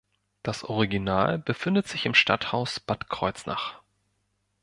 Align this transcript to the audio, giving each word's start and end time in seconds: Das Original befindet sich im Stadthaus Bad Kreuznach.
Das 0.41 0.63
Original 0.63 1.37
befindet 1.37 1.87
sich 1.87 2.07
im 2.07 2.15
Stadthaus 2.15 2.79
Bad 2.79 3.07
Kreuznach. 3.07 3.83